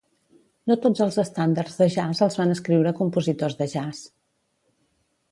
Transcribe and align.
No 0.69 0.75
tots 0.85 1.01
els 1.05 1.17
estàndards 1.23 1.75
de 1.81 1.87
jazz 1.95 2.23
els 2.27 2.37
van 2.39 2.53
escriure 2.55 2.93
compositors 3.01 3.59
de 3.61 3.67
jazz. 3.75 4.01